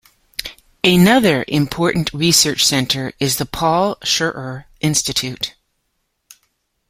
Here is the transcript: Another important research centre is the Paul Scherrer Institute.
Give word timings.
Another 0.83 1.45
important 1.47 2.11
research 2.11 2.65
centre 2.65 3.13
is 3.19 3.37
the 3.37 3.45
Paul 3.45 3.97
Scherrer 4.03 4.65
Institute. 4.79 5.53